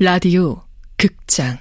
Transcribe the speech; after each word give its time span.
라디오 0.00 0.62
극장 0.96 1.58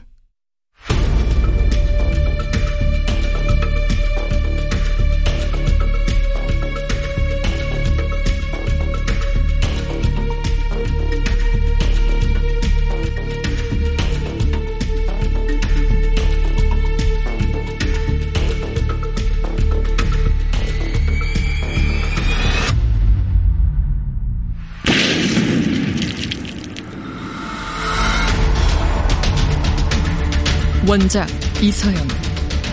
원작 30.88 31.28
이서영, 31.62 32.08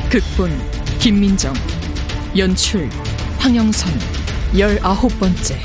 극본 0.09 0.49
김민정, 1.01 1.53
연출 2.39 2.89
황영선, 3.39 3.91
열아홉 4.57 5.11
번째. 5.19 5.59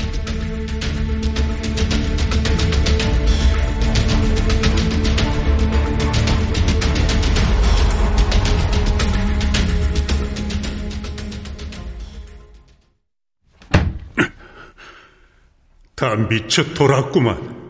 다 15.94 16.16
미쳐 16.16 16.74
돌았구만. 16.74 17.60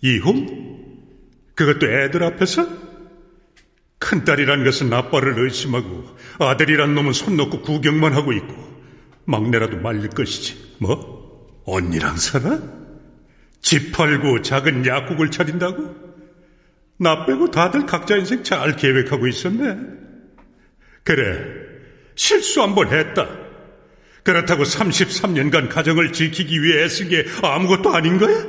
이혼? 0.00 0.64
그것도 1.54 1.86
애들 1.86 2.24
앞에서? 2.24 2.83
큰딸이란 4.04 4.64
것은 4.64 4.92
아빠를 4.92 5.38
의심하고 5.38 6.04
아들이란 6.38 6.94
놈은 6.94 7.14
손 7.14 7.38
놓고 7.38 7.62
구경만 7.62 8.12
하고 8.12 8.34
있고 8.34 8.54
막내라도 9.24 9.78
말릴 9.78 10.10
것이지. 10.10 10.74
뭐? 10.78 11.62
언니랑 11.64 12.18
살아? 12.18 12.60
집 13.62 13.92
팔고 13.92 14.42
작은 14.42 14.84
약국을 14.84 15.30
차린다고? 15.30 16.04
나 16.98 17.24
빼고 17.24 17.50
다들 17.50 17.86
각자 17.86 18.16
인생 18.16 18.44
잘 18.44 18.76
계획하고 18.76 19.26
있었네. 19.26 19.78
그래, 21.02 21.42
실수 22.14 22.62
한번 22.62 22.88
했다. 22.88 23.26
그렇다고 24.22 24.64
33년간 24.64 25.70
가정을 25.70 26.12
지키기 26.12 26.62
위해 26.62 26.84
애쓴 26.84 27.08
게 27.08 27.24
아무것도 27.42 27.94
아닌 27.94 28.18
거야? 28.18 28.46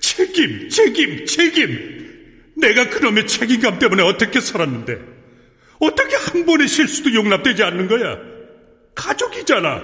책임, 0.00 0.70
책임, 0.70 1.26
책임! 1.26 2.07
내가 2.58 2.88
그놈의 2.90 3.26
책임감 3.26 3.78
때문에 3.78 4.02
어떻게 4.02 4.40
살았는데 4.40 4.98
어떻게 5.80 6.16
한 6.16 6.44
번의 6.44 6.66
실수도 6.68 7.14
용납되지 7.14 7.62
않는 7.62 7.86
거야? 7.88 8.18
가족이잖아. 8.94 9.82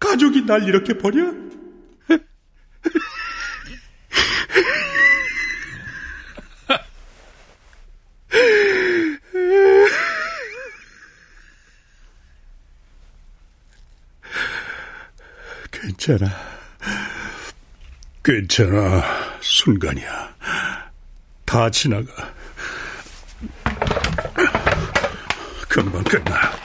가족이 0.00 0.44
날 0.44 0.64
이렇게 0.64 0.94
버려? 0.98 1.32
괜찮아. 15.70 16.26
괜찮아. 18.24 19.02
순간이야. 19.40 20.35
다 21.46 21.70
지나가. 21.70 22.34
금방 25.68 26.02
끝나. 26.04 26.55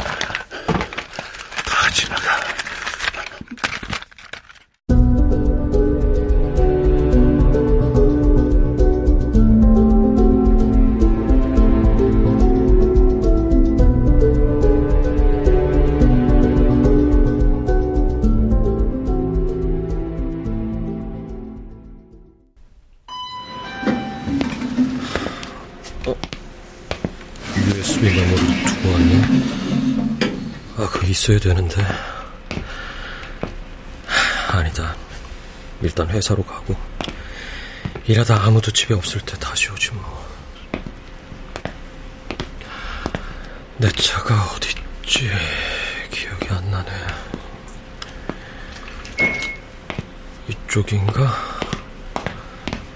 있어야 31.22 31.38
되는데. 31.38 31.86
아니다. 34.50 34.96
일단 35.84 36.10
회사로 36.10 36.44
가고, 36.44 36.76
일하다 38.08 38.44
아무도 38.44 38.72
집에 38.72 38.96
없을 38.96 39.22
때 39.22 39.38
다시 39.38 39.70
오지 39.70 39.92
뭐. 39.92 40.28
내 43.78 43.88
차가 43.90 44.46
어딨지? 44.56 45.30
기억이 46.10 46.50
안 46.50 46.72
나네. 46.72 46.92
이쪽인가? 50.48 51.36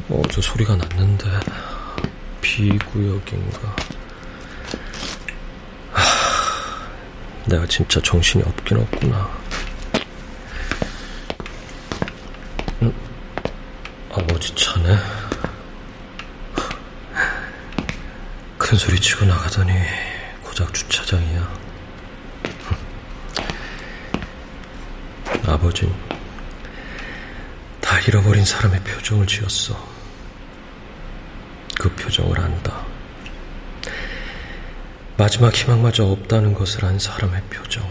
어저 0.10 0.42
소리가 0.42 0.76
났는데, 0.76 1.30
비구역인가? 2.42 3.95
내가 7.46 7.66
진짜 7.68 8.02
정신이 8.02 8.44
없긴 8.44 8.78
없구나. 8.78 9.30
응? 12.82 12.94
아버지 14.12 14.54
차네. 14.56 14.98
큰 18.58 18.78
소리 18.78 19.00
치고 19.00 19.26
나가더니 19.26 19.74
고작 20.44 20.74
주차장이야. 20.74 21.66
아버진 25.46 25.94
다 27.80 28.00
잃어버린 28.00 28.44
사람의 28.44 28.82
표정을 28.82 29.28
지었어. 29.28 29.88
그 31.80 31.94
표정을 31.96 32.40
안다. 32.40 32.85
마지막 35.18 35.54
희망마저 35.54 36.06
없다는 36.06 36.54
것을 36.54 36.86
안 36.86 37.00
사람의 37.00 37.42
표정. 37.50 37.88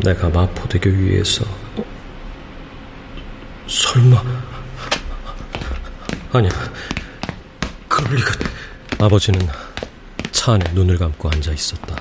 내가 0.00 0.28
마포대교 0.30 0.88
위에서 0.88 1.44
어? 1.76 1.84
설마 3.66 4.22
아니야 6.32 6.50
그럴 7.88 8.14
리가 8.16 8.30
아버지는 9.00 9.46
차 10.30 10.54
안에 10.54 10.72
눈을 10.72 10.96
감고 10.96 11.28
앉아 11.28 11.52
있었다 11.52 11.94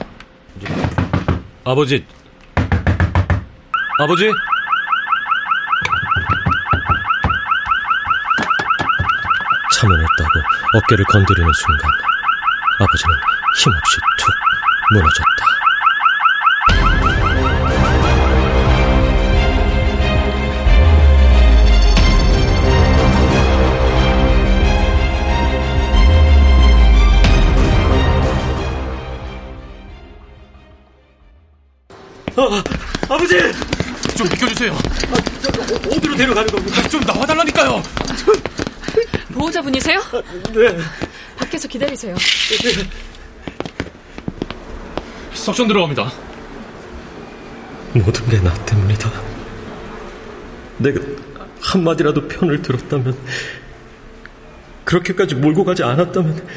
아버지 1.65 2.05
아버지 3.99 4.31
참여했다고 9.73 10.29
어깨를 10.75 11.05
건드리는 11.05 11.51
순간 11.53 11.91
아버지는 12.79 13.15
힘없이 13.55 13.97
툭 14.17 14.33
무너졌다. 14.93 15.51
아, 32.37 32.63
아버지! 33.13 33.35
좀 34.17 34.27
비켜주세요. 34.29 34.71
아, 34.73 35.95
어디로 35.95 36.15
데려가는 36.15 36.47
겁니까? 36.51 36.87
좀 36.87 37.01
나와달라니까요. 37.01 37.83
보호자분이세요? 39.33 39.99
네. 40.53 40.77
밖에서 41.37 41.67
기다리세요. 41.67 42.15
석션 45.51 45.67
들어갑니다. 45.67 46.09
모든 47.93 48.25
게 48.29 48.39
나 48.41 48.53
때문이다. 48.65 49.11
내가 50.77 51.01
한마디라도 51.61 52.25
편을 52.29 52.61
들었다면, 52.61 53.17
그렇게까지 54.85 55.35
몰고 55.35 55.65
가지 55.65 55.83
않았다면, 55.83 56.47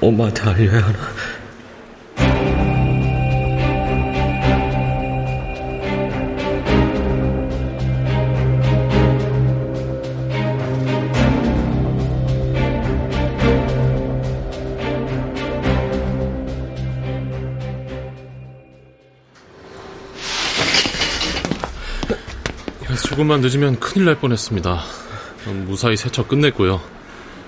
엄마한테 0.00 0.42
알려야 0.42 0.86
하나? 0.86 0.98
조금만 23.16 23.40
늦으면 23.40 23.80
큰일 23.80 24.04
날 24.04 24.16
뻔했습니다. 24.16 24.78
무사히 25.64 25.96
세척 25.96 26.28
끝냈고요. 26.28 26.82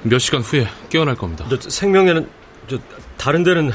몇 0.03 0.19
시간 0.19 0.41
후에 0.41 0.67
깨어날 0.89 1.15
겁니다. 1.15 1.45
저 1.51 1.69
생명에는 1.69 2.27
저 2.69 2.79
다른 3.19 3.43
데는 3.45 3.71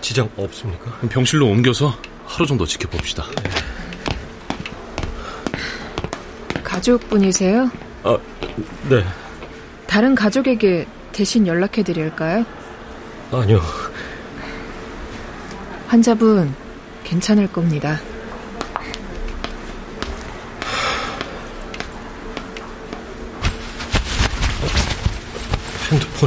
지장 0.00 0.30
없습니까? 0.38 0.90
병실로 1.10 1.46
옮겨서 1.46 1.94
하루 2.24 2.46
정도 2.46 2.64
지켜봅시다. 2.64 3.26
가족분이세요? 6.62 7.70
아, 8.04 8.16
네. 8.88 9.04
다른 9.86 10.14
가족에게 10.14 10.86
대신 11.12 11.46
연락해 11.46 11.82
드릴까요? 11.82 12.46
아니요. 13.30 13.60
환자분 15.88 16.54
괜찮을 17.04 17.52
겁니다. 17.52 18.00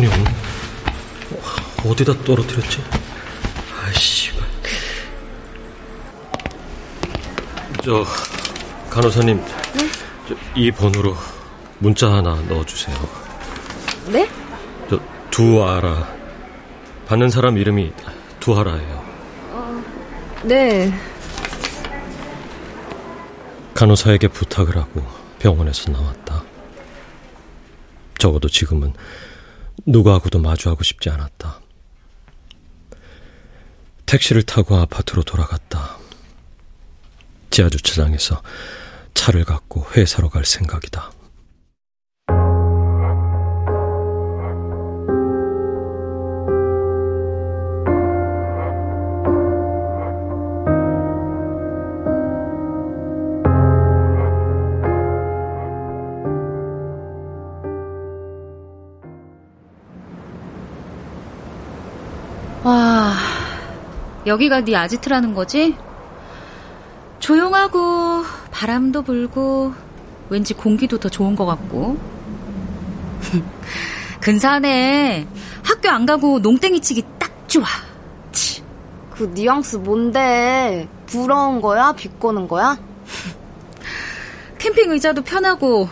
없네. 0.05 0.35
어디다 1.85 2.13
떨어뜨렸지? 2.23 2.83
아이씨. 3.83 4.31
저, 7.83 8.05
간호사님. 8.89 9.37
네? 9.37 9.89
저, 10.27 10.35
이 10.55 10.71
번호로 10.71 11.15
문자 11.79 12.11
하나 12.11 12.35
넣어주세요. 12.49 12.97
네? 14.11 14.29
저, 14.89 14.99
두아라. 15.31 16.13
받는 17.05 17.29
사람 17.29 17.57
이름이 17.57 17.93
두아라예요. 18.41 19.05
어, 19.51 19.83
네. 20.43 20.93
간호사에게 23.73 24.27
부탁을 24.27 24.75
하고 24.75 25.01
병원에서 25.39 25.91
나왔다. 25.91 26.43
적어도 28.17 28.49
지금은 28.49 28.93
누구하고도 29.87 30.39
마주하고 30.39 30.83
싶지 30.83 31.09
않았다. 31.09 31.61
택시를 34.05 34.43
타고 34.43 34.75
아파트로 34.75 35.23
돌아갔다. 35.23 35.97
지하 37.49 37.69
주차장에서 37.69 38.43
차를 39.13 39.45
갖고 39.45 39.85
회사로 39.95 40.29
갈 40.29 40.45
생각이다. 40.45 41.11
여기가 64.27 64.65
네 64.65 64.75
아지트라는 64.75 65.33
거지? 65.33 65.75
조용하고 67.19 68.23
바람도 68.51 69.03
불고 69.03 69.73
왠지 70.29 70.53
공기도 70.53 70.99
더 70.99 71.07
좋은 71.07 71.35
것 71.35 71.45
같고. 71.45 71.97
근사하네. 74.21 75.27
학교 75.63 75.89
안 75.89 76.05
가고 76.05 76.39
농땡이 76.39 76.81
치기 76.81 77.03
딱 77.17 77.31
좋아. 77.47 77.65
치. 78.33 78.61
그 79.11 79.31
뉘앙스 79.33 79.77
뭔데? 79.77 80.89
부러운 81.05 81.61
거야? 81.61 81.93
비꼬는 81.93 82.49
거야? 82.49 82.77
캠핑 84.59 84.91
의자도 84.91 85.23
편하고 85.23 85.87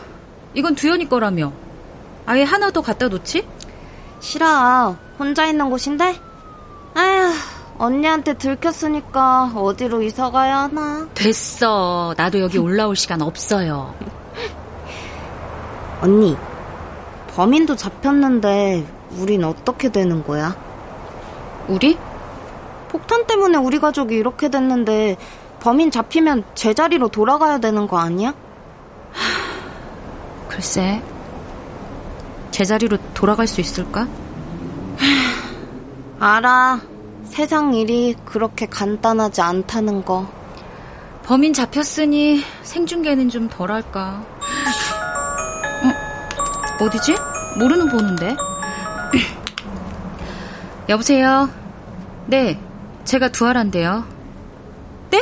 이건 0.54 0.76
두현이 0.76 1.08
거라며. 1.08 1.54
아예 2.26 2.44
하나 2.44 2.70
더 2.70 2.81
갖다 2.81 3.08
놓지? 3.08 3.48
싫어. 4.20 4.98
혼자 5.18 5.46
있는 5.46 5.70
곳인데? 5.70 6.20
아휴, 6.96 7.34
언니한테 7.77 8.36
들켰으니까 8.36 9.51
어디로 9.56 10.01
이사 10.01 10.31
가야 10.31 10.60
하나? 10.60 11.07
됐어. 11.13 12.13
나도 12.18 12.39
여기 12.39 12.57
올라올 12.57 12.95
시간 12.95 13.22
없어요. 13.22 13.94
언니, 16.01 16.38
범인도 17.36 17.75
잡혔는데 17.75 18.86
우린 19.18 19.44
어떻게 19.44 19.89
되는 19.89 20.24
거야? 20.24 20.56
우리? 21.68 21.98
폭탄 22.89 23.27
때문에 23.27 23.57
우리 23.57 23.80
가족이 23.80 24.16
이렇게 24.16 24.50
됐는데 24.50 25.18
범인 25.60 25.92
잡히면 25.92 26.45
제자리로 26.54 27.10
돌아가야 27.10 27.57
되는 27.57 27.88
거 27.88 27.98
아니야? 27.98 28.33
글쎄, 30.48 31.01
제자리로 32.51 32.98
돌아갈 33.13 33.48
수 33.48 33.60
있을까? 33.60 34.07
알아. 36.19 36.94
세상 37.36 37.74
일이 37.74 38.16
그렇게 38.24 38.66
간단하지 38.66 39.42
않다는 39.42 40.06
거. 40.06 40.26
범인 41.26 41.52
잡혔으니 41.52 42.42
생중계는 42.64 43.28
좀 43.28 43.50
덜할까. 43.50 44.26
어, 45.84 46.86
어디지? 46.86 47.14
모르는 47.60 47.90
번호인데. 47.90 48.38
여보세요? 50.88 51.50
네, 52.28 52.58
제가 53.04 53.28
두아란데요. 53.28 54.06
네? 55.10 55.22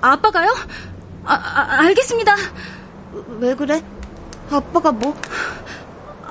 아빠가요? 0.00 0.48
아, 1.26 1.34
아, 1.34 1.80
알겠습니다. 1.82 2.34
왜 3.40 3.54
그래? 3.54 3.84
아빠가 4.50 4.90
뭐? 4.90 5.14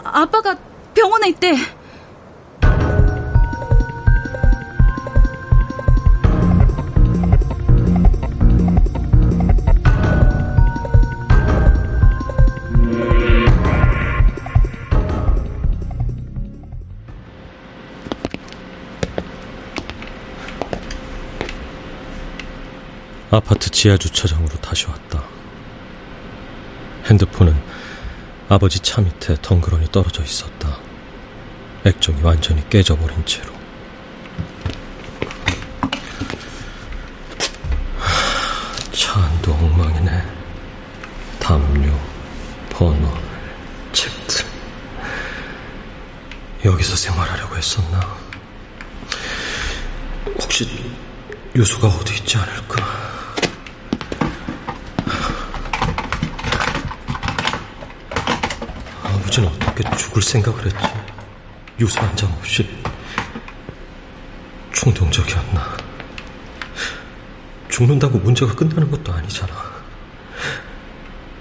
아빠가 0.03 0.57
병원에 0.95 1.29
있대. 1.29 1.53
아파트 23.31 23.69
지하 23.69 23.95
주차장으로 23.95 24.55
다시 24.55 24.87
왔다. 24.87 25.23
핸드폰은 27.05 27.55
아버지 28.49 28.79
차 28.79 29.01
밑에 29.01 29.35
덩그러니 29.39 29.91
떨어져 29.91 30.23
있었다. 30.23 30.79
액정이 31.85 32.23
완전히 32.23 32.67
깨져버린 32.69 33.23
채로. 33.25 33.53
차 38.91 39.19
안도 39.21 39.53
엉망이네. 39.53 40.23
담요, 41.39 41.99
번호, 42.71 43.13
책들. 43.93 44.45
여기서 46.65 46.95
생활하려고 46.95 47.55
했었나? 47.55 48.17
혹시 50.41 50.67
유수가 51.55 51.87
어디 51.89 52.15
있지 52.15 52.37
않을까? 52.37 52.88
아버지는 59.39 59.47
어떻게 59.47 59.83
죽을 59.97 60.21
생각을 60.21 60.65
했지? 60.65 60.77
유서 61.79 62.01
한 62.01 62.15
장 62.15 62.31
없이 62.33 62.67
충동적이었나? 64.73 65.77
죽는다고 67.69 68.19
문제가 68.19 68.53
끝나는 68.53 68.91
것도 68.91 69.13
아니잖아. 69.13 69.53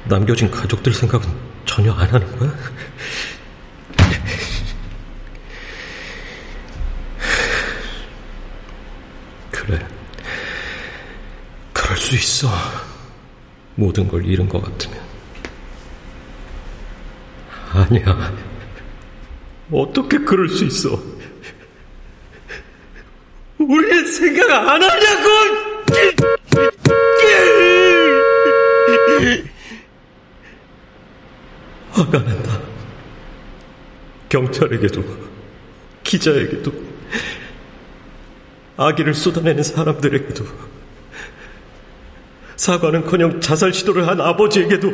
남겨진 0.05 0.51
가족들 0.51 0.95
생각은 0.95 1.29
전혀 1.67 1.93
안 1.93 2.09
하는 2.09 2.39
거야? 2.39 2.53
그래. 9.51 9.87
그럴 11.73 11.97
수 11.97 12.15
있어. 12.15 12.49
모든 13.75 14.09
걸 14.09 14.25
잃은 14.25 14.49
것 14.49 14.63
같으면. 14.63 15.08
아니야. 17.91 18.37
어떻게 19.71 20.19
그럴 20.19 20.49
수 20.49 20.65
있어? 20.65 21.01
우리는 23.59 24.07
생각 24.07 24.51
안 24.69 24.83
하냐고! 24.83 25.29
화가 31.91 32.19
난다. 32.19 32.61
경찰에게도, 34.29 35.03
기자에게도, 36.05 36.73
아기를 38.77 39.15
쏟아내는 39.15 39.63
사람들에게도, 39.63 40.45
사과는커녕 42.57 43.41
자살 43.41 43.73
시도를 43.73 44.07
한 44.07 44.21
아버지에게도 44.21 44.93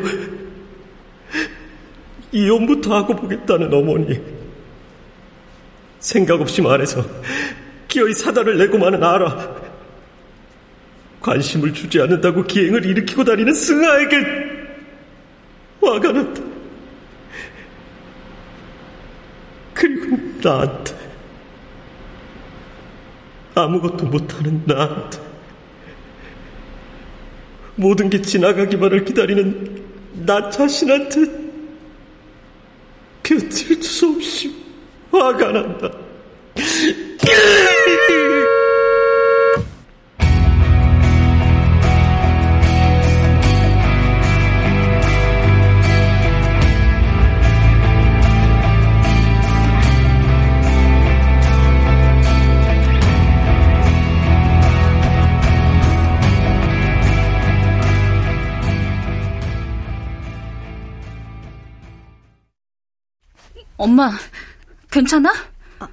이혼부터 2.35 2.93
하고 2.93 3.15
보겠다는 3.15 3.73
어머니. 3.73 4.21
생각 6.01 6.41
없이 6.41 6.61
말해서 6.61 7.03
기어이 7.87 8.13
사단을 8.13 8.59
내고 8.59 8.77
마는 8.77 9.03
알아. 9.03 9.55
관심을 11.21 11.73
주지 11.73 12.01
않는다고 12.01 12.43
기행을 12.43 12.85
일으키고 12.85 13.25
다니는 13.25 13.55
승아에게 13.55 14.17
화가 15.81 16.13
났다. 16.13 16.43
그리고 19.73 20.19
나한테 20.43 20.95
아무것도 23.55 24.07
못하는 24.07 24.61
나한테 24.67 25.19
모든 27.77 28.11
게 28.11 28.21
지나가기만을 28.21 29.05
기다리는 29.05 29.85
나 30.27 30.51
자신한테 30.51 31.44
견딜 33.39 33.83
수 33.83 34.11
없이 34.11 34.55
화가 35.11 35.51
난다. 35.51 35.91
엄마, 63.95 64.11
괜찮아? 64.91 65.33
어, 65.79 65.87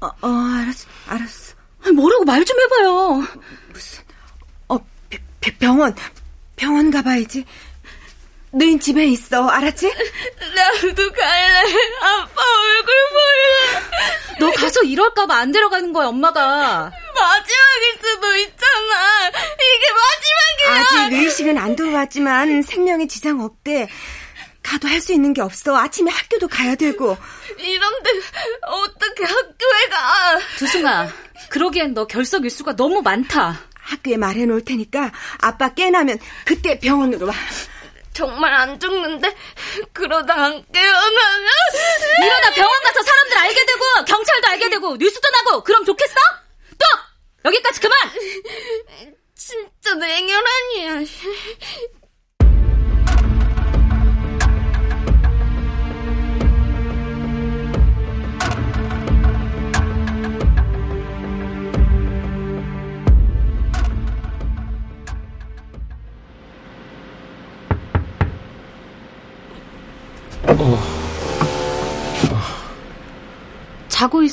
어, 0.00 0.06
어 0.22 0.28
알았어, 0.28 0.88
알았어. 1.06 1.54
뭐라고 1.94 2.24
말 2.24 2.44
좀 2.44 2.58
해봐요. 2.60 3.24
무슨, 3.68 4.02
어, 4.66 4.76
병원, 5.60 5.94
병원 6.56 6.90
가봐야지. 6.90 7.44
너희 8.50 8.76
집에 8.80 9.04
있어, 9.06 9.46
알았지? 9.46 9.86
나도 9.86 11.12
갈래. 11.12 11.72
아빠 12.02 12.42
얼굴 12.42 12.94
볼래. 13.12 14.40
너 14.40 14.50
가서 14.50 14.82
이럴까봐 14.82 15.32
안 15.32 15.52
데려가는 15.52 15.92
거야, 15.92 16.08
엄마가. 16.08 16.90
마지막일 17.14 17.98
수도 18.02 18.36
있잖아. 18.38 19.28
이게 19.28 19.86
마지막이야. 20.66 21.06
아직 21.06 21.14
의식은 21.22 21.56
안 21.56 21.76
돌아왔지만 21.76 22.62
생명에 22.62 23.06
지장 23.06 23.40
없대. 23.42 23.86
가도 24.66 24.88
할 24.88 25.00
수 25.00 25.12
있는 25.12 25.32
게 25.32 25.40
없어. 25.42 25.76
아침에 25.76 26.10
학교도 26.10 26.48
가야 26.48 26.74
되고. 26.74 27.16
이런데 27.58 28.10
어떻게 28.62 29.24
학교에 29.24 29.88
가? 29.90 30.38
두승아, 30.58 31.08
그러기엔 31.50 31.94
너 31.94 32.06
결석 32.06 32.44
일수가 32.44 32.74
너무 32.74 33.00
많다. 33.02 33.60
학교에 33.74 34.16
말해 34.16 34.46
놓을 34.46 34.64
테니까 34.64 35.12
아빠 35.38 35.72
깨나면 35.72 36.18
그때 36.44 36.80
병원으로 36.80 37.28
와. 37.28 37.34
정말 38.12 38.52
안 38.54 38.80
죽는데 38.80 39.36
그러다 39.92 40.34
안 40.34 40.64
깨어나면 40.72 41.48
이러다 42.24 42.50
병원 42.54 42.82
가서 42.82 43.02
사람들 43.02 43.38
알게 43.38 43.66
되고 43.66 43.84
경찰도 44.06 44.48
알게 44.48 44.70
되고 44.70 44.96
뉴스도 44.96 45.28
나고 45.30 45.62
그럼 45.62 45.84
좋겠어? 45.84 46.14
또 46.78 46.86
여기까지 47.44 47.80
그만. 47.80 47.96
진짜 49.36 49.94
냉혈한이야. 49.94 51.00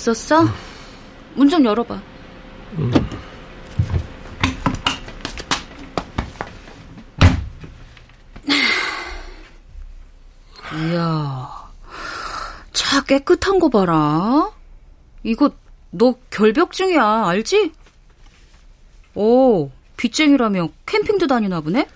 있었어? 0.07 0.43
문 1.35 1.49
좀 1.49 1.63
열어봐. 1.63 2.01
음. 2.77 2.91
이야, 10.73 11.69
차 12.71 13.03
깨끗한 13.03 13.59
거 13.59 13.69
봐라. 13.69 14.51
이거 15.23 15.51
너 15.91 16.15
결벽증이야, 16.31 17.27
알지? 17.27 17.71
오, 19.15 19.69
빚쟁이라며 19.97 20.69
캠핑도 20.85 21.27
다니나 21.27 21.61
보네? 21.61 21.87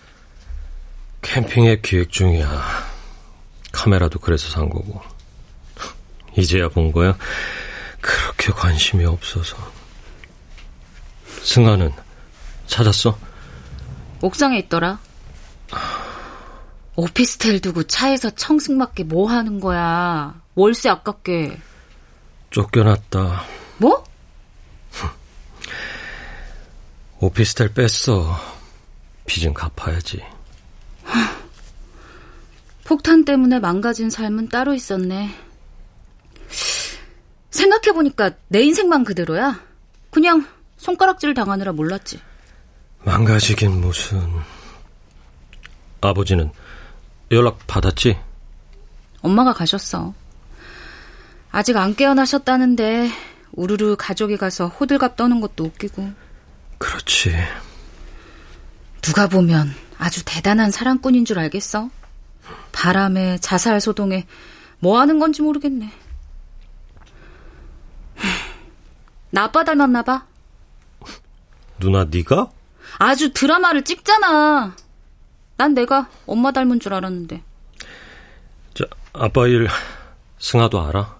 캠핑의 1.21 1.81
기획 1.81 2.11
중이야. 2.11 2.47
카메라도 3.71 4.19
그래서 4.19 4.49
산 4.49 4.69
거고. 4.69 5.01
이제야 6.37 6.69
본 6.69 6.91
거야? 6.91 7.17
그렇게 8.47 8.51
관심이 8.53 9.03
없어서. 9.03 9.57
승아는 11.43 11.91
찾았어? 12.65 13.17
옥상에 14.21 14.57
있더라. 14.59 14.99
오피스텔 16.95 17.59
두고 17.59 17.83
차에서 17.83 18.29
청승맞게 18.29 19.03
뭐 19.03 19.29
하는 19.29 19.59
거야? 19.59 20.41
월세 20.55 20.89
아깝게. 20.89 21.59
쫓겨났다. 22.49 23.43
뭐? 23.79 24.03
오피스텔 27.19 27.73
뺐어. 27.73 28.39
빚은 29.25 29.53
갚아야지. 29.53 30.23
폭탄 32.85 33.25
때문에 33.25 33.59
망가진 33.59 34.09
삶은 34.09 34.47
따로 34.47 34.73
있었네. 34.73 35.46
생각해보니까 37.57 38.31
내 38.47 38.61
인생만 38.61 39.03
그대로야. 39.03 39.59
그냥 40.11 40.45
손가락질 40.77 41.33
당하느라 41.33 41.71
몰랐지. 41.71 42.19
망가지긴 43.03 43.81
무슨. 43.81 44.21
아버지는 46.01 46.51
연락 47.31 47.65
받았지? 47.67 48.17
엄마가 49.21 49.53
가셨어. 49.53 50.13
아직 51.51 51.75
안 51.77 51.95
깨어나셨다는데 51.95 53.09
우르르 53.53 53.95
가족이 53.97 54.37
가서 54.37 54.67
호들갑 54.67 55.15
떠는 55.15 55.41
것도 55.41 55.65
웃기고. 55.65 56.11
그렇지. 56.77 57.33
누가 59.01 59.27
보면 59.27 59.73
아주 59.97 60.23
대단한 60.25 60.69
사랑꾼인 60.69 61.25
줄 61.25 61.39
알겠어? 61.39 61.89
바람에 62.71 63.39
자살 63.39 63.81
소동에 63.81 64.27
뭐 64.79 64.99
하는 64.99 65.17
건지 65.17 65.41
모르겠네. 65.41 65.91
나 69.31 69.43
아빠 69.43 69.63
닮았나 69.63 70.03
봐. 70.03 70.25
누나 71.79 72.05
네가? 72.05 72.49
아주 72.97 73.33
드라마를 73.33 73.83
찍잖아. 73.83 74.75
난 75.57 75.73
내가 75.73 76.09
엄마 76.25 76.51
닮은 76.51 76.79
줄 76.79 76.93
알았는데. 76.93 77.43
자, 78.73 78.85
아빠 79.13 79.47
일 79.47 79.67
승아도 80.39 80.81
알아? 80.81 81.17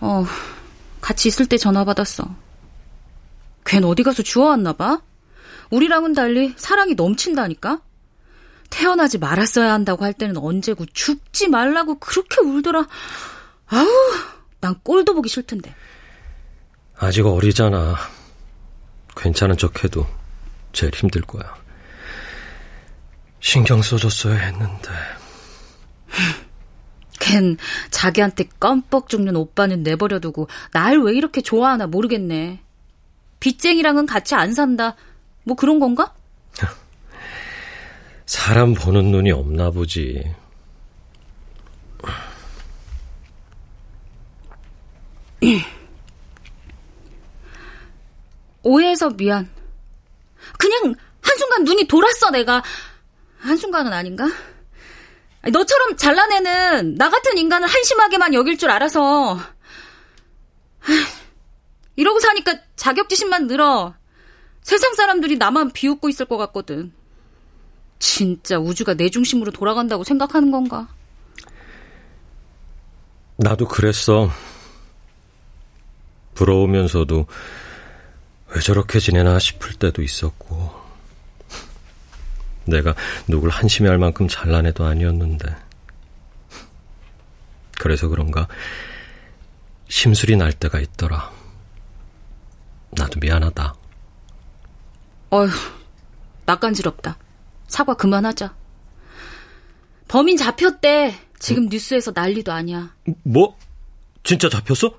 어, 0.00 0.24
같이 1.00 1.28
있을 1.28 1.46
때 1.46 1.56
전화 1.58 1.84
받았어. 1.84 2.24
걘 3.64 3.84
어디 3.84 4.02
가서 4.02 4.22
주워왔나 4.22 4.74
봐. 4.74 5.00
우리랑은 5.70 6.14
달리 6.14 6.54
사랑이 6.56 6.94
넘친다니까. 6.94 7.80
태어나지 8.70 9.18
말았어야 9.18 9.72
한다고 9.72 10.04
할 10.04 10.12
때는 10.12 10.36
언제고 10.36 10.86
죽지 10.86 11.48
말라고 11.48 11.98
그렇게 11.98 12.40
울더라. 12.40 12.86
아우, 13.68 13.86
난 14.60 14.74
꼴도 14.82 15.14
보기 15.14 15.28
싫던데. 15.28 15.74
아직 16.98 17.26
어리잖아. 17.26 17.96
괜찮은 19.16 19.56
척 19.56 19.84
해도 19.84 20.06
제일 20.72 20.94
힘들 20.94 21.20
거야. 21.22 21.54
신경 23.40 23.82
써줬어야 23.82 24.36
했는데. 24.36 24.90
걘 27.18 27.56
자기한테 27.90 28.44
껌뻑 28.60 29.08
죽는 29.08 29.36
오빠는 29.36 29.82
내버려두고 29.82 30.48
날 30.72 30.98
왜 30.98 31.14
이렇게 31.14 31.40
좋아하나 31.40 31.86
모르겠네. 31.86 32.60
빚쟁이랑은 33.40 34.06
같이 34.06 34.34
안 34.34 34.54
산다. 34.54 34.96
뭐 35.44 35.56
그런 35.56 35.78
건가? 35.80 36.14
사람 38.26 38.74
보는 38.74 39.10
눈이 39.10 39.30
없나 39.32 39.70
보지. 39.70 40.34
오해해서 48.66 49.10
미안. 49.10 49.48
그냥 50.58 50.94
한순간 51.22 51.64
눈이 51.64 51.86
돌았어, 51.86 52.30
내가. 52.30 52.62
한순간은 53.38 53.92
아닌가? 53.92 54.28
너처럼 55.52 55.96
잘난 55.96 56.32
애는 56.32 56.96
나 56.96 57.08
같은 57.08 57.38
인간을 57.38 57.68
한심하게만 57.68 58.34
여길 58.34 58.58
줄 58.58 58.70
알아서. 58.70 59.38
이러고 61.94 62.18
사니까 62.18 62.58
자격지심만 62.74 63.46
늘어. 63.46 63.94
세상 64.62 64.94
사람들이 64.94 65.36
나만 65.36 65.70
비웃고 65.70 66.08
있을 66.08 66.26
것 66.26 66.36
같거든. 66.36 66.92
진짜 68.00 68.58
우주가 68.58 68.94
내 68.94 69.08
중심으로 69.08 69.52
돌아간다고 69.52 70.02
생각하는 70.02 70.50
건가? 70.50 70.88
나도 73.36 73.68
그랬어. 73.68 74.28
부러우면서도 76.34 77.26
왜 78.56 78.60
저렇게 78.60 78.98
지내나 78.98 79.38
싶을 79.38 79.74
때도 79.74 80.02
있었고. 80.02 80.72
내가 82.64 82.94
누굴 83.28 83.50
한심해 83.50 83.90
할 83.90 83.98
만큼 83.98 84.28
잘난 84.28 84.64
애도 84.64 84.82
아니었는데. 84.82 85.54
그래서 87.78 88.08
그런가 88.08 88.48
심술이 89.88 90.36
날 90.36 90.54
때가 90.54 90.80
있더라. 90.80 91.30
나도 92.92 93.20
미안하다. 93.20 93.74
어휴, 95.30 95.50
낯간지럽다. 96.46 97.18
사과 97.68 97.92
그만하자. 97.92 98.54
범인 100.08 100.38
잡혔대. 100.38 101.14
지금 101.38 101.64
응? 101.64 101.68
뉴스에서 101.68 102.12
난리도 102.14 102.52
아니야. 102.52 102.94
뭐? 103.22 103.58
진짜 104.24 104.48
잡혔어? 104.48 104.98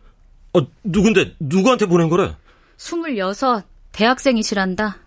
어, 0.54 0.60
누군데? 0.84 1.38
누구한테 1.40 1.88
보낸 1.88 2.08
거래? 2.08 2.36
26, 2.78 3.64
대학생이시란다. 3.92 4.98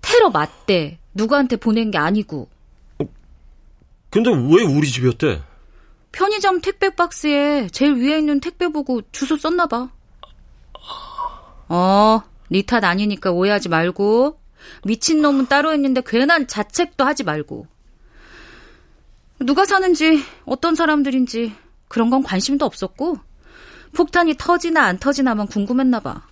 테러 0.00 0.30
맞대. 0.30 0.98
누구한테 1.14 1.56
보낸 1.56 1.90
게 1.90 1.98
아니고. 1.98 2.48
어, 2.98 3.04
근데 4.10 4.30
왜 4.30 4.62
우리 4.62 4.88
집이었대? 4.88 5.42
편의점 6.12 6.60
택배 6.60 6.90
박스에 6.94 7.68
제일 7.68 7.94
위에 7.94 8.18
있는 8.18 8.40
택배 8.40 8.68
보고 8.68 9.00
주소 9.12 9.36
썼나 9.36 9.66
봐. 9.66 9.88
어, 11.68 12.22
니탓 12.50 12.84
아니니까 12.84 13.30
오해하지 13.30 13.68
말고. 13.68 14.38
미친놈은 14.84 15.46
따로 15.46 15.74
있는데 15.74 16.02
괜한 16.04 16.46
자책도 16.46 17.04
하지 17.04 17.24
말고. 17.24 17.66
누가 19.40 19.64
사는지, 19.64 20.22
어떤 20.44 20.74
사람들인지, 20.74 21.54
그런 21.88 22.10
건 22.10 22.22
관심도 22.22 22.64
없었고, 22.64 23.18
폭탄이 23.94 24.34
터지나 24.38 24.84
안 24.84 24.98
터지나만 24.98 25.48
궁금했나 25.48 26.00
봐. 26.00 26.28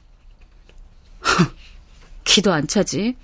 기도 2.24 2.52
안 2.52 2.66
차지. 2.66 3.16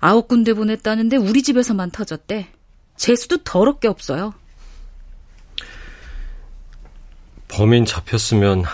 아홉 0.00 0.28
군데 0.28 0.52
보냈다는데 0.52 1.16
우리 1.16 1.42
집에서만 1.42 1.90
터졌대. 1.90 2.48
재수도 2.96 3.38
더럽게 3.42 3.88
없어요. 3.88 4.34
범인 7.48 7.84
잡혔으면 7.84 8.64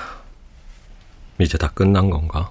이제 1.38 1.56
다 1.58 1.68
끝난 1.68 2.10
건가? 2.10 2.50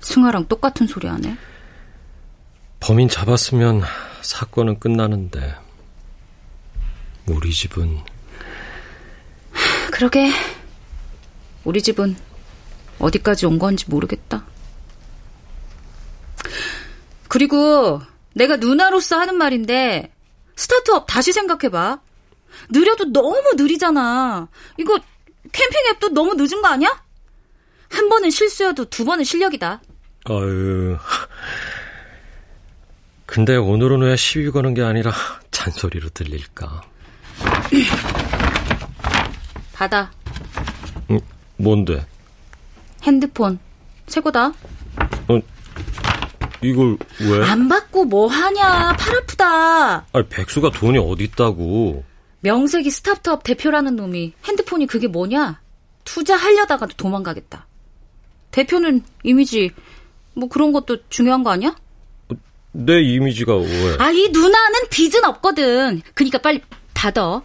승아랑 0.00 0.46
똑같은 0.48 0.86
소리 0.86 1.06
하네. 1.06 1.36
범인 2.80 3.08
잡았으면 3.08 3.82
사건은 4.22 4.78
끝나는데 4.78 5.54
우리 7.26 7.52
집은 7.52 7.98
그러게 9.90 10.30
우리 11.64 11.82
집은 11.82 12.16
어디까지 12.98 13.46
온 13.46 13.58
건지 13.58 13.84
모르겠다. 13.88 14.44
그리고 17.28 18.00
내가 18.34 18.56
누나로서 18.56 19.18
하는 19.18 19.36
말인데 19.36 20.12
스타트업 20.56 21.06
다시 21.06 21.32
생각해봐. 21.32 22.00
느려도 22.70 23.12
너무 23.12 23.42
느리잖아. 23.56 24.48
이거 24.78 24.98
캠핑 25.52 25.78
앱도 25.92 26.08
너무 26.10 26.34
늦은 26.34 26.62
거 26.62 26.68
아니야? 26.68 27.02
한 27.90 28.08
번은 28.08 28.30
실수여도 28.30 28.86
두 28.86 29.04
번은 29.04 29.24
실력이다. 29.24 29.80
아유. 30.24 30.96
근데 33.26 33.56
오늘은 33.56 34.00
왜 34.02 34.16
시비 34.16 34.50
거는 34.50 34.74
게 34.74 34.82
아니라 34.82 35.12
잔소리로 35.50 36.08
들릴까? 36.10 36.82
받아. 39.72 40.10
음, 41.10 41.20
뭔데? 41.56 42.04
핸드폰. 43.02 43.58
최고다. 44.06 44.46
어, 45.28 45.40
이걸 46.62 46.96
왜? 47.20 47.44
안 47.44 47.68
받고 47.68 48.04
뭐 48.04 48.26
하냐. 48.26 48.92
팔 48.98 49.16
아프다. 49.16 50.06
아 50.12 50.22
백수가 50.28 50.70
돈이 50.70 50.98
어디 50.98 51.24
있다고. 51.24 52.04
명색이 52.40 52.90
스타트업 52.90 53.42
대표라는 53.44 53.96
놈이 53.96 54.32
핸드폰이 54.44 54.86
그게 54.86 55.08
뭐냐? 55.08 55.60
투자하려다가도 56.04 56.94
도망가겠다. 56.96 57.66
대표는 58.50 59.02
이미지 59.24 59.70
뭐 60.34 60.48
그런 60.48 60.72
것도 60.72 61.08
중요한 61.08 61.42
거 61.44 61.50
아니야? 61.50 61.74
내 62.72 63.00
이미지가 63.00 63.56
왜? 63.56 63.96
아, 63.98 64.10
이 64.10 64.28
누나는 64.28 64.80
빚은 64.90 65.24
없거든. 65.24 66.02
그니까 66.14 66.38
빨리 66.38 66.62
받아. 66.94 67.42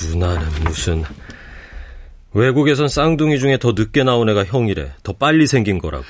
누나는 0.00 0.46
무슨 0.64 1.04
외국에선 2.32 2.88
쌍둥이 2.88 3.38
중에 3.40 3.58
더 3.58 3.72
늦게 3.72 4.04
나온 4.04 4.28
애가 4.28 4.44
형이래. 4.44 4.94
더 5.02 5.12
빨리 5.12 5.46
생긴 5.46 5.78
거라고. 5.78 6.06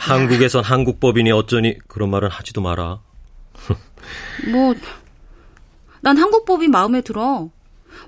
한국에선 0.00 0.64
한국 0.64 0.98
법인이 0.98 1.30
어쩌니 1.30 1.76
그런 1.86 2.10
말은 2.10 2.30
하지도 2.30 2.62
마라. 2.62 3.00
뭐, 4.50 4.74
난 6.00 6.16
한국 6.16 6.46
법이 6.46 6.68
마음에 6.68 7.02
들어. 7.02 7.50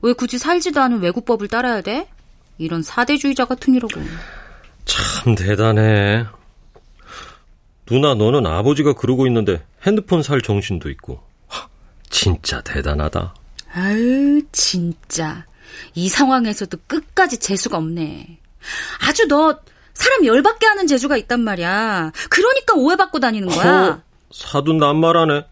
왜 0.01 0.15
굳이 0.15 0.39
살지도 0.39 0.81
않은 0.81 1.01
외국 1.01 1.27
법을 1.27 1.49
따라야 1.49 1.83
돼? 1.83 2.09
이런 2.57 2.83
사대주의자 2.83 3.45
같은 3.45 3.75
이라고. 3.75 4.01
참 4.87 5.35
대단해. 5.35 6.25
누나 7.85 8.15
너는 8.15 8.47
아버지가 8.47 8.95
그러고 8.95 9.27
있는데 9.27 9.63
핸드폰 9.87 10.23
살 10.23 10.41
정신도 10.41 10.89
있고. 10.91 11.23
진짜 12.09 12.63
대단하다. 12.63 13.35
아유, 13.75 14.41
진짜. 14.51 15.45
이 15.95 16.09
상황에서도 16.09 16.79
끝까지 16.87 17.39
재수가 17.39 17.77
없네. 17.77 18.39
아주 19.07 19.27
너 19.29 19.59
사람 19.95 20.25
열받게 20.27 20.67
하는 20.67 20.87
재주가 20.87 21.17
있단 21.17 21.41
말이야. 21.41 22.13
그러니까 22.31 22.75
오해받고 22.75 23.21
다니는 23.21 23.49
거야. 23.49 23.89
어, 23.89 24.03
사돈 24.33 24.79
낱말하네. 24.79 25.47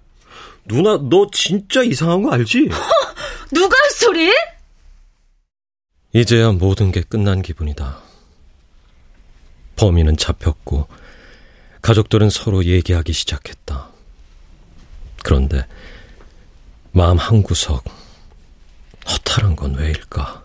누나 0.67 0.99
너 1.03 1.27
진짜 1.33 1.83
이상한 1.83 2.23
거 2.23 2.33
알지? 2.33 2.69
허, 2.69 3.15
누가 3.53 3.77
할 3.77 3.91
소리? 3.91 4.33
이제야 6.13 6.53
모든 6.53 6.91
게 6.93 7.03
끝난 7.03 7.43
기분이다. 7.43 7.99
범인은 9.77 10.17
잡혔고 10.17 10.89
가족들은 11.83 12.31
서로 12.31 12.65
얘기하기 12.65 13.13
시작했다. 13.13 13.89
그런데 15.23 15.67
마음 16.93 17.17
한구석 17.17 17.85
허탈한 19.09 19.57
건 19.57 19.75
왜일까? 19.77 20.45